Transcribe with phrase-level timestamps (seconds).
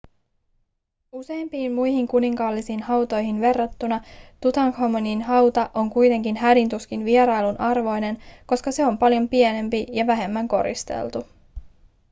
[1.11, 4.01] useimpiin muihin kuninkaallisiin hautoihin verrattuna
[4.41, 10.47] tutankhamonin hauta on kuitenkin hädin tuskin vierailun arvoinen koska se on paljon pienempi ja vähemmän
[10.47, 11.25] koristeltu